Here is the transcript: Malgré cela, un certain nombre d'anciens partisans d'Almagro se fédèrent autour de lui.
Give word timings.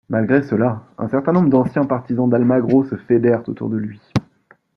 Malgré 0.09 0.41
cela, 0.41 0.81
un 0.97 1.07
certain 1.09 1.31
nombre 1.31 1.51
d'anciens 1.51 1.85
partisans 1.85 2.27
d'Almagro 2.27 2.83
se 2.85 2.95
fédèrent 2.95 3.47
autour 3.47 3.69
de 3.69 3.77
lui. 3.77 4.01